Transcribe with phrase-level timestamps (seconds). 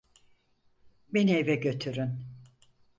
[1.13, 2.25] Beni eve götürün.